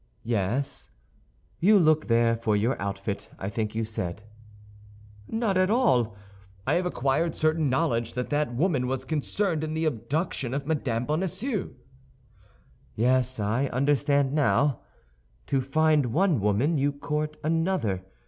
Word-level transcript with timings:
"Yes; 0.23 0.89
you 1.59 1.77
look 1.77 2.07
there 2.07 2.35
for 2.35 2.55
your 2.55 2.75
outfit, 2.81 3.29
I 3.37 3.49
think 3.49 3.75
you 3.75 3.85
said." 3.85 4.23
"Not 5.27 5.59
at 5.59 5.69
all. 5.69 6.15
I 6.65 6.73
have 6.73 6.87
acquired 6.87 7.35
certain 7.35 7.69
knowledge 7.69 8.15
that 8.15 8.31
that 8.31 8.51
woman 8.55 8.87
was 8.87 9.05
concerned 9.05 9.63
in 9.63 9.75
the 9.75 9.85
abduction 9.85 10.55
of 10.55 10.65
Madame 10.65 11.05
Bonacieux." 11.05 11.75
"Yes, 12.95 13.39
I 13.39 13.67
understand 13.67 14.33
now: 14.33 14.79
to 15.45 15.61
find 15.61 16.07
one 16.07 16.39
woman, 16.41 16.79
you 16.79 16.91
court 16.93 17.37
another. 17.43 18.03